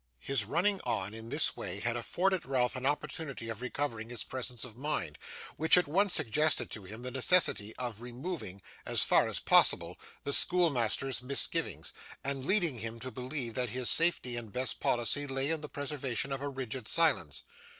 [0.17, 4.63] His running on, in this way, had afforded Ralph an opportunity of recovering his presence
[4.65, 5.19] of mind,
[5.57, 10.33] which at once suggested to him the necessity of removing, as far as possible, the
[10.33, 11.93] schoolmaster's misgivings,
[12.23, 16.31] and leading him to believe that his safety and best policy lay in the preservation
[16.31, 17.43] of a rigid silence.